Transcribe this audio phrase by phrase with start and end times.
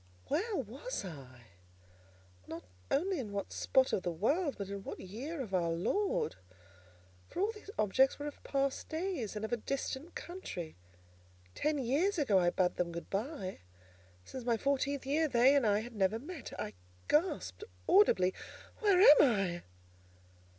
[0.29, 1.43] Where was I?
[2.47, 6.37] Not only in what spot of the world, but in what year of our Lord?
[7.27, 10.75] For all these objects were of past days, and of a distant country.
[11.53, 13.59] Ten years ago I bade them good by;
[14.25, 16.51] since my fourteenth year they and I had never met.
[16.59, 16.73] I
[17.07, 18.33] gasped audibly,
[18.79, 19.61] "Where am I?"